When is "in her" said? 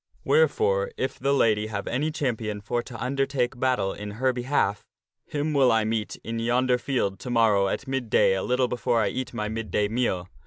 3.93-4.33